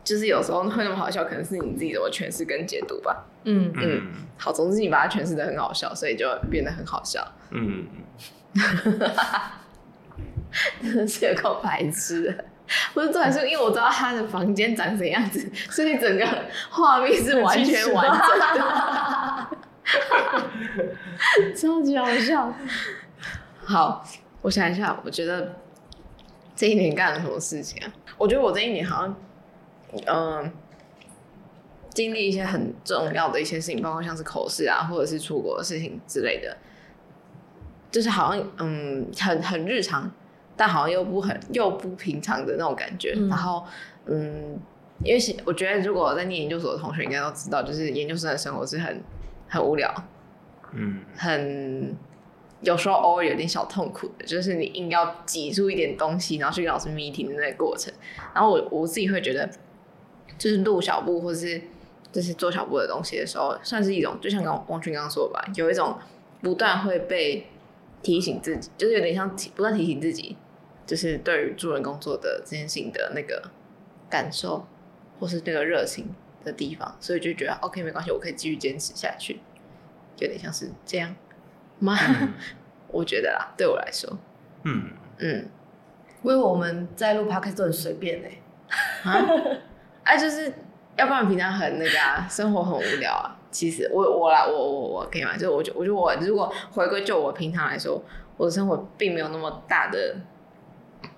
[0.04, 3.24] 就是有时候会那么好笑，可能是你自己怎么诠释跟解读吧。
[3.44, 7.26] 嗯嗯，好，总之你把它诠释的很好笑，所以就变得很好笑。
[7.50, 7.86] 嗯，
[10.82, 12.44] 真的是有够白痴。
[12.94, 16.26] 不是，重点是因为我知道他的房间长什么样子， 所以整个
[16.70, 18.18] 画面是完全 完整
[18.54, 19.46] 的，
[21.54, 22.52] 超级好笑。
[23.64, 24.04] 好，
[24.42, 25.56] 我想一下，我觉得
[26.54, 27.92] 这一年干了什么事情啊？
[28.18, 29.16] 我觉得我这一年好像，
[30.06, 30.50] 嗯、呃，
[31.90, 36.56] 经历一些很重要的一些事情，包括像是口试啊，或者是出国的事情之类的，
[37.90, 40.10] 就是好像嗯，很很日常。
[40.62, 43.64] 但好像又不很又不平常的那种感觉，嗯、然后
[44.06, 44.56] 嗯，
[45.02, 49.02] 因为我觉得如果在念研究所的同学应该都知道，就是研究生的生活是很
[49.48, 49.92] 很无聊，
[50.72, 51.96] 嗯，很
[52.60, 57.92] 有时候偶尔有点小痛苦的，就是你硬要挤出一点东西，然后去跟老师 meeting 的那个过程。
[58.32, 59.50] 然后我我自己会觉得，
[60.38, 61.60] 就是录小步或者是
[62.12, 65.98] 就是做小步的东西的时候，算是一种，就像刚王群刚刚说的吧，有一种
[66.40, 67.48] 不断会被
[68.00, 70.36] 提醒自己，就是有点像提不断提醒自己。
[70.92, 73.42] 就是对于助人工作的这件事情的那个
[74.10, 74.66] 感受，
[75.18, 76.06] 或是那个热情
[76.44, 79.40] 的地方，所以就觉得 OK 没关系，我可以继续坚持下去，
[80.18, 81.16] 有点像是这样
[81.78, 81.96] 吗？
[81.98, 82.34] 嗯、
[82.92, 84.18] 我觉得啦，对我来说，
[84.64, 85.48] 嗯嗯，
[86.22, 88.42] 因为我们在录 Podcast 都很随便哎、
[89.02, 89.26] 欸，啊，
[90.04, 90.52] 哎、 啊，就是
[90.98, 93.40] 要不然平常很那个啊，生活很无聊啊。
[93.50, 95.38] 其实我我啦，我我我可以吗？
[95.38, 98.04] 就我觉我觉得我如果回归就我平常来说，
[98.36, 100.16] 我的生活并没有那么大的。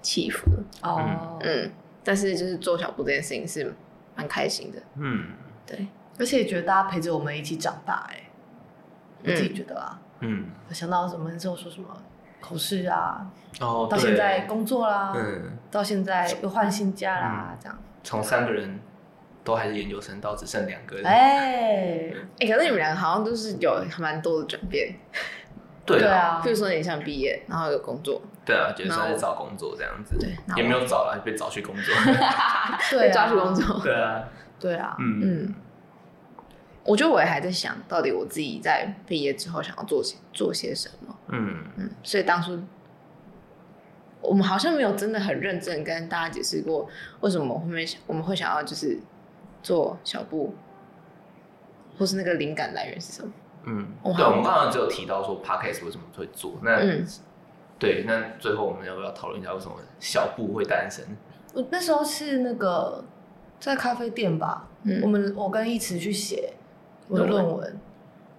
[0.02, 0.50] 起伏。
[0.82, 1.70] 哦，嗯，
[2.02, 3.74] 但是就是做小布这件事情是
[4.14, 5.28] 蛮开心的，嗯，
[5.66, 5.86] 对，
[6.18, 8.30] 而且也觉得大家陪着我们一起长大，哎，
[9.24, 11.88] 我自己觉得啊，嗯，我想到什么之后说什么
[12.40, 13.26] 口试啊，
[13.60, 18.78] 哦，到现在工作啦，嗯，到现在又换新家啦，这样，从三个人
[19.42, 24.94] 都还是研究生到只剩两个人，哎，哎，可是你们两个好像都是有蛮多的转变。
[25.86, 31.94] 对啊，比如说你想毕业，然后有工作，对啊，就是在找工作这样子，对，也没有找了，被找去工作，
[32.98, 34.24] 被，抓去工作， 对啊，
[34.58, 35.20] 对啊，嗯。
[35.22, 35.54] 嗯，
[36.84, 41.64] 我觉得我也还在想到底我自己在毕业之后想要做些做些什么，嗯。
[41.76, 42.58] 嗯，所以当初
[44.20, 46.88] 我们好像没有真的很认真跟大家解释过
[47.20, 48.98] 为什么我们会我们会想要就是
[49.62, 50.54] 做小布，
[51.98, 53.30] 或是那个灵感来源是什么。
[53.66, 57.06] 嗯，对，我们刚刚只有提到说 Podcast 为什么会做，那、嗯、
[57.78, 61.04] 对，那最后我们要不要讨论一下为什么小布会单身？
[61.54, 63.02] 我那时候是那个
[63.58, 66.52] 在咖啡店吧，嗯、我们我跟一慈去写
[67.08, 67.80] 我的论文，嗯、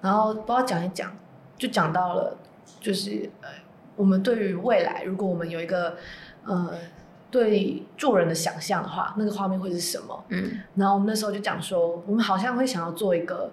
[0.01, 1.11] 然后不知道讲一讲，
[1.57, 2.37] 就讲到了，
[2.79, 3.49] 就是呃，
[3.95, 5.97] 我们对于未来，如果我们有一个
[6.43, 6.71] 呃
[7.31, 10.25] 对做人的想象的话，那个画面会是什么？
[10.29, 13.51] 嗯，然后我们那时候就讲说，我们好像会想要做一个。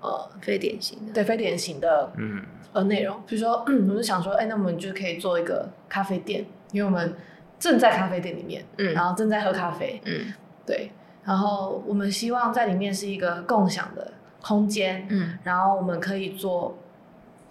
[0.00, 7.14] 呃，非典型的，对，非典型的，嗯，呃，内容，比如说，嗯， 我就想说，哎、欸，那我们就可以做一个咖啡店，因为我们
[7.58, 10.32] 正在咖啡店里面，嗯，然后正在喝咖啡，嗯，
[10.64, 10.90] 对，
[11.24, 16.78] 然后我们希望在里面是一个共享的空间，嗯，然后我们可以做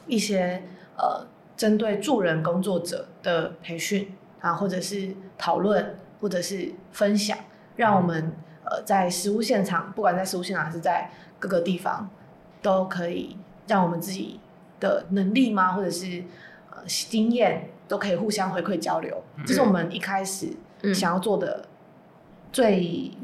[0.08, 0.64] 一些
[0.98, 7.38] 呃，针对助人工作者的培训啊，或者是讨论，或者是分享，
[7.76, 8.34] 让我们
[8.64, 12.10] 呃，在实物现场，不管在实物现场还是在各个地方。
[12.62, 14.40] 都可以让我们自己
[14.80, 15.74] 的能力吗？
[15.74, 16.24] 或者是
[16.72, 20.50] 呃经验都可以互相回馈交流，嗯、这是我们一开始
[20.94, 21.66] 想要做的
[22.52, 22.78] 最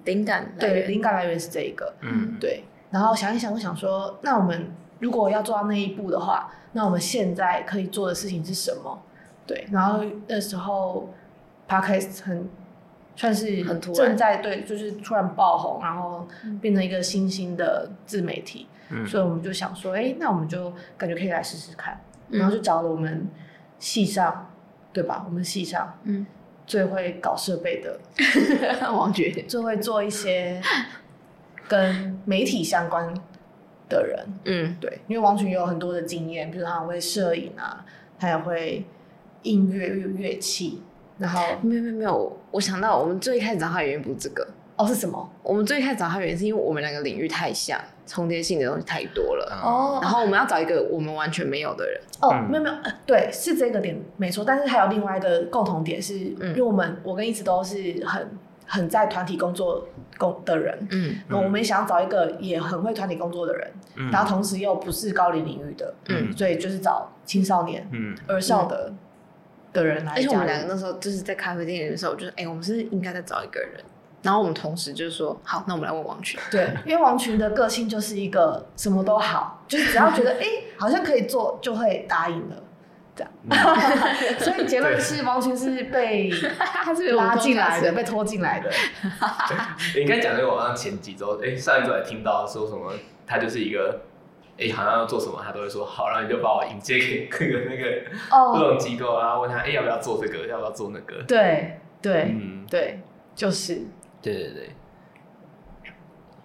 [0.06, 0.56] 灵、嗯、感。
[0.60, 1.94] 对，灵感来源是这一个。
[2.02, 2.64] 嗯，对。
[2.92, 9.02] 然后想一想，我想说，那我们如果要做到那一步的话，那我们现在可以做的事情是什么？
[9.46, 9.68] 对。
[9.72, 11.10] 然后那时候
[11.68, 12.50] Podcast 很
[13.16, 16.28] 算是正在对，就是突然爆红，然后
[16.62, 18.68] 变成一个新兴的自媒体。
[18.90, 23.28] 嗯、所以我们就想说，哎、欸，那我们就感觉可以来试试看，嗯、然后就找了我们
[23.80, 24.52] 系上，
[24.94, 25.24] 对吧？
[25.28, 26.26] 我们系上，嗯，
[26.66, 28.00] 最会搞设备的。
[28.94, 30.62] 王爵，最会做一些
[31.68, 33.14] 跟媒体相关
[33.90, 37.86] 的人，嗯，对，因为王群有很多的经验，比如他会摄影啊，
[38.20, 38.86] 他也会
[39.42, 40.82] 音乐乐器，
[41.18, 45.30] 然后没有没有没有，我想到我们最开始找他的原因不是这个，哦，是什么？
[45.42, 47.80] 我们最开始找他原因是因为我们两个领域太像。
[48.08, 49.60] 重叠性的东西太多了。
[49.64, 52.00] 哦，然后我们要找一个我们完全没有的人。
[52.22, 58.30] 哦，没有没有，对，是这个点没错，但是还有另外一个共同点是，因为我们我跟一直都是很
[58.68, 59.88] 很在团体工作
[60.20, 68.94] 工的人，嗯，那我们也想要找一个也很会团体工作的人，嗯，然后同时又不是高龄领域的，嗯，所以就是找青少年，嗯，儿少的
[69.74, 70.14] 的人来。
[70.14, 73.72] 而且我们两个那时候就是在咖啡店的时候，我就是哎，我们是应该再找一个人，
[74.26, 80.46] 然后我们同时就是说，好，那我们来问王群，对，因为王群的个性就是一个什么都好，就是只要觉得哎，
[80.78, 82.56] 好像可以做，就会答应了。
[83.16, 83.32] 这样，
[84.40, 88.70] 所以结论是王群是被 他是拉进来的，被拖进来的。
[89.96, 92.92] 你刚才讲那个，我好像前几周，哎，上一周还听到说什么，
[93.26, 94.02] 他就是一个，
[94.60, 101.24] 哎，好像要做什么，他都会说好，然后你就把我引荐给各个那个各种机构啊，问他，哎，要不要做这个，要不要做那个？
[101.26, 103.00] 对对，嗯，对，
[103.34, 103.82] 就是，
[104.34, 104.70] 对对对。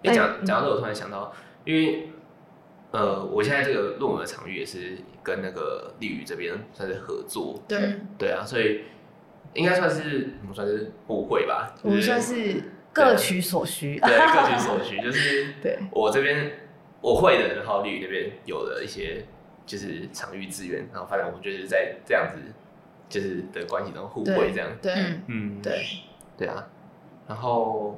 [0.03, 1.33] 哎，讲讲到这，我突然想到，
[1.65, 2.07] 因为。
[2.93, 7.95] 呃，我现在这个论文的场域也是跟那个立宇这边算是合作，对。
[8.17, 8.81] 对啊，所以
[9.53, 15.79] 应该算是我们算是互惠吧，我们算是各取所需，对，各取所 需，就是对。
[15.89, 16.51] 我这边
[16.99, 19.25] 我会的，然后立宇那边有了一些
[19.65, 22.35] 就是场域资源，然后发展，我们就是在这样子
[23.07, 24.93] 就是的关系中互惠这样，对，
[25.27, 25.81] 嗯，对
[26.37, 26.67] 对啊，
[27.31, 27.97] 然后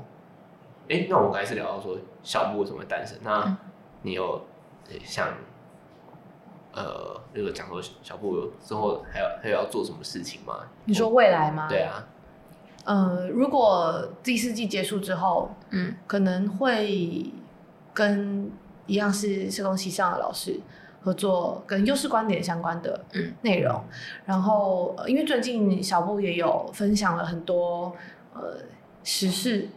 [0.88, 3.58] 哎，那我们还是聊到说小布为什么会诞生，那
[4.04, 4.40] 你有？
[5.06, 5.30] 想，
[6.74, 10.60] 呃，那个讲说小布之后还有还有要做什么事情吗？
[10.84, 11.68] 你说未来吗？
[11.70, 12.06] 对啊，
[12.84, 17.32] 呃，如果第四季结束之后，嗯，可能会
[17.94, 18.52] 跟
[18.86, 20.60] 一样是社工系上的老师
[21.02, 23.06] 合作，跟优势观点相关的
[23.42, 23.74] 内容。
[23.74, 23.90] 嗯、
[24.26, 27.96] 然后，因为最近小布也有分享了很多
[28.34, 28.58] 呃
[29.04, 29.70] 时事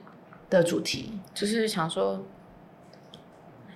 [0.49, 2.25] 的主题，就是想说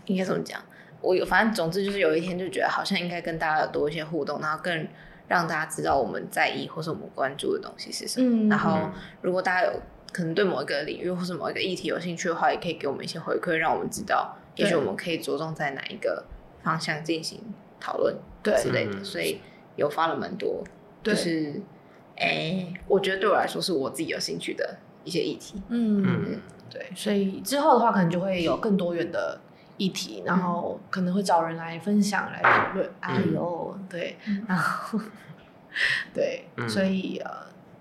[0.06, 0.62] 应该怎么讲？
[1.00, 4.86] 我有，反正总之就是有一天就觉得好像应该跟大家有多一些互动，然后更
[5.28, 8.46] 让大家知道我们在意或是我们关注的东西是什么。
[8.46, 8.90] 嗯、然后
[9.22, 9.72] 如果大家有
[10.12, 16.24] 可能对某一个领域或是某一个议题有兴趣的话，也可以给我们一些回馈，让我们知道，也许我们可以着重在哪一个
[16.62, 17.40] 方向进行
[17.80, 18.14] 讨论
[18.58, 19.02] 之类的。
[19.02, 19.40] 所以
[19.76, 20.62] 有发了蛮多，
[21.02, 21.62] 就是
[22.16, 25.60] 哎、欸，我觉得对我来说是我自己有兴趣的一些议题。
[25.68, 26.40] 嗯，嗯。
[26.70, 29.40] 对，所以之后的话可能就会有更多元的。
[29.80, 32.90] 议题，然后可能会找人来分享、来讨论。
[33.00, 34.14] 哎呦，对，
[34.46, 35.00] 然后
[36.12, 37.30] 对，所以呃，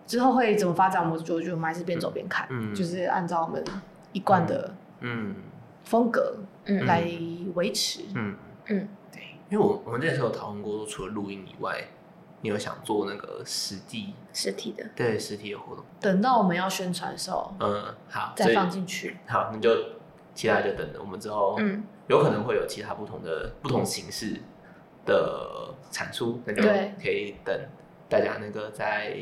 [0.08, 3.62] 之后会怎么发展，我就就我们还是边走边看，就是按照我们
[4.14, 5.36] 一贯的嗯。
[5.84, 7.04] 风格来
[7.56, 8.04] 维持。
[8.16, 8.34] 嗯。
[8.68, 11.84] 嗯，对，因为我我们那时候讨论过，除了录音以外，
[12.42, 15.84] 你有想做那个实地实体的，对，实体的活动。
[16.00, 19.18] 等到我们要宣传的时候，嗯，好，再放进去。
[19.28, 19.70] 好，你就。
[20.36, 24.40] 其他就等着我们之后，嗯，有可能会有其他不同的不同形式
[25.06, 27.60] 的产出，那就可以等
[28.08, 29.18] 大家那个在。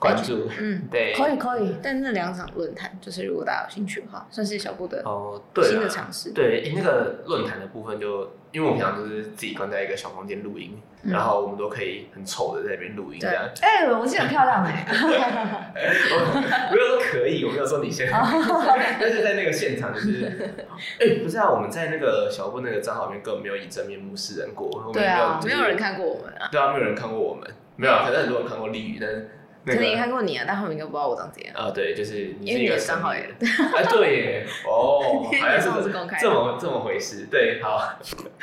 [0.00, 1.76] 关注，嗯，对，可以可以。
[1.82, 6.32] 但那两场论坛，就是如果大家有兴趣的话，算是小布的哦，对，新的尝试。
[6.32, 13.44] 对，那个论坛的部分，就因为我们平常都是自己关在一个小房间录音，然后我们都可以很丑的在那边录音，这样。
[13.60, 14.86] 哎，我记得很漂亮哎。
[14.90, 18.08] 我没有说可以，我没有说你先，
[18.98, 20.56] 但是在那个现场就是，
[20.98, 29.28] 哎，不是啊，我们在那个小布那个账号里面根本没有以真面目示人过，对啊，没有人看过我们啊，对啊，没有人看过我们，没有，可能很多人看过立宇，但是。
[29.66, 31.54] 可能也看过你啊，但他们应该不知道我长怎样。
[31.54, 33.28] 啊，对，就是你是一个账号耶。
[33.76, 37.26] 哎，对耶， 哦，好像是公开，这么这么回事。
[37.30, 37.98] 对，好。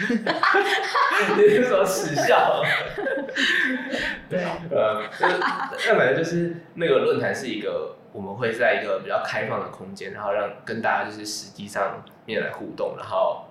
[1.36, 2.62] 你是说耻笑？
[4.30, 5.28] 对，呃，那
[5.88, 13.44] 那反正就是那个论坛是一个，我们会在一个比较开放的空间，然后让跟大家就是实际上面来互动，然后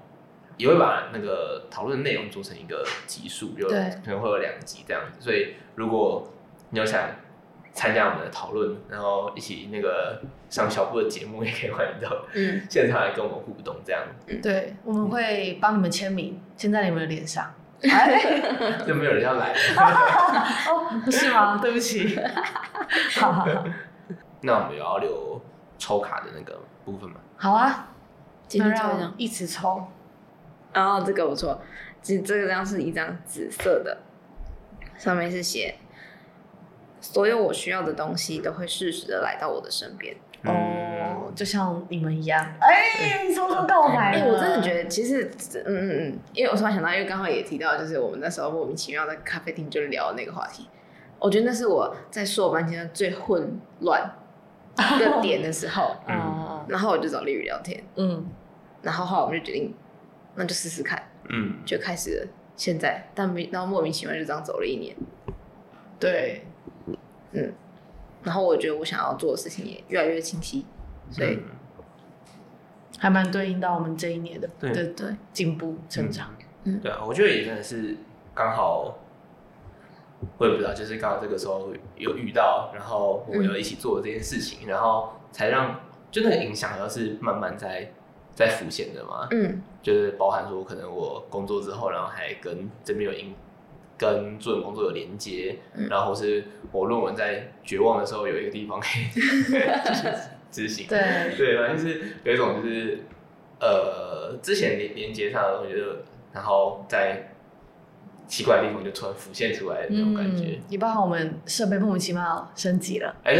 [0.56, 3.74] 也会把那个讨论内容做成一个集数，有可
[4.06, 5.18] 能会有两集这样子。
[5.20, 6.32] 所以如果
[6.70, 7.00] 你有想。
[7.76, 12.24] 参加我们的讨论，然后一起那个上小布的节目，也可以欢迎到
[12.70, 14.02] 现场来跟我们互动，这样。
[14.26, 17.52] 嗯、对，我们会帮你们签名，签在你们的脸上。
[18.86, 19.52] 就没有人要来。
[20.66, 21.58] 哦，是吗？
[21.60, 22.18] 对不起。
[23.20, 23.64] 好好好。
[24.40, 25.38] 那我们也要留
[25.76, 27.16] 抽卡的那个部分吗？
[27.36, 27.88] 好啊，
[28.48, 29.86] 今天抽一张，一起抽。
[30.72, 31.60] 哦，这个不错，
[32.00, 33.98] 这这个张是一张紫色的，
[34.96, 35.76] 上面是写。
[37.00, 40.16] 所有我需要的东西都会适时的来到我的身边。
[40.44, 42.40] 哦，就像你们一样。
[42.60, 44.12] 哎，你偷偷告白。
[44.12, 45.28] 哎，我真的觉得，其实，
[45.64, 50.68] 嗯嗯嗯，因为我突然想到，因为刚好也提到，就是我们那时候莫名其妙在咖啡厅就聊那个话题。
[51.18, 54.08] 我觉得那是我在硕班阶段最混乱
[54.76, 55.96] 的点的时候。
[56.06, 56.64] 嗯。
[56.68, 57.82] 然后我就找丽宇聊天。
[57.96, 58.24] 嗯。
[58.82, 59.74] 然后后来我们就决定，
[60.36, 61.02] 那就试试看。
[61.30, 61.56] 嗯。
[61.64, 62.28] 就开始了。
[62.54, 64.94] 现在，但没，然后莫名其妙就这样走了一年。
[65.98, 66.42] 对。
[67.32, 67.52] 嗯，
[68.22, 70.64] 然后我觉得我想要做的事情也越来越清晰，
[71.10, 71.38] 所以
[72.98, 76.34] 还蛮对应到我们这一年的对对进步成长。
[76.64, 77.96] 嗯，对啊，我觉得也真的是
[78.34, 78.96] 刚好，
[80.38, 87.92] 我也不知道，就是刚好这个时候有遇到，然后我们有一起做这件事情，然后才让就那个影响，要是慢慢在
[88.34, 89.28] 在浮现的嘛。
[89.30, 93.34] 嗯，就是包含说，可能我工作之后，然后还跟这边有影。
[93.98, 99.04] 跟做工作有连接，嗯、然后是我论文在绝望的时候有一个地方可以
[100.50, 100.86] 执行。
[100.88, 100.98] 对
[101.36, 103.00] 对，反正就是有一种就是
[103.60, 105.74] 呃，之前连连接上的东西，
[106.32, 107.32] 然后在
[108.26, 110.58] 奇怪的地方就突然浮现出来的那种感觉。
[110.68, 113.16] 也包含我们设备莫名其妙升级了。
[113.22, 113.34] 哎，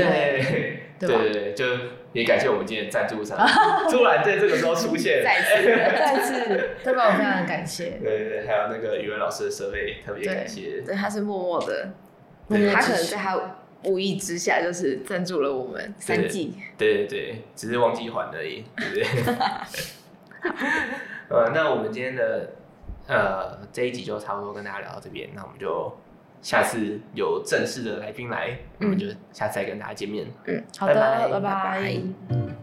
[0.98, 1.64] 对对对，就。
[2.16, 3.36] 也感谢我们今天赞助商，
[3.90, 7.08] 突然在这个时候出现，再次再次， 对吧？
[7.12, 7.98] 我非常感谢。
[8.02, 10.80] 对对对，还有那个语文老师的设备，特别感谢。
[10.80, 11.90] 对，他是默默的，
[12.48, 16.54] 他可能在他无意之下就是赞助了我们三季。
[16.78, 19.04] 对对对，只是忘记还而已，对不对？
[21.28, 22.50] 呃，那我们今天的
[23.08, 25.94] 呃这一集就差不多跟大家聊到这边，那我们就。
[26.46, 30.24] 下次有正式的来宾来，我们就下次再跟大家见面。
[30.44, 31.40] 嗯，好的，拜拜。
[31.40, 32.55] 拜拜。